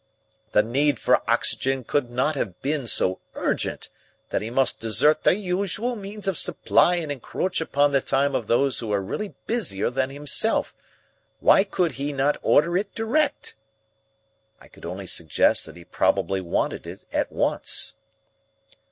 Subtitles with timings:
[0.53, 3.89] The need for oxygen could not have been so urgent
[4.31, 8.47] that he must desert the usual means of supply and encroach upon the time of
[8.47, 10.75] those who are really busier than himself.
[11.39, 13.53] Why could he not order it direct?"
[14.59, 17.93] I could only suggest that he probably wanted it at once.